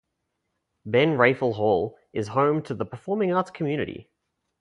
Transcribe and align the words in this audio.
Ben 0.83 1.15
Reifel 1.15 1.53
Hall 1.57 1.95
is 2.11 2.29
home 2.29 2.63
to 2.63 2.73
the 2.73 2.85
Performing 2.87 3.35
Arts 3.35 3.51
Community. 3.51 4.09